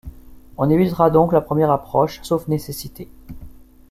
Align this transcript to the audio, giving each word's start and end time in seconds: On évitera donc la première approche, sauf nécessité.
On 0.57 0.71
évitera 0.71 1.11
donc 1.11 1.31
la 1.31 1.41
première 1.41 1.69
approche, 1.69 2.21
sauf 2.23 2.47
nécessité. 2.47 3.07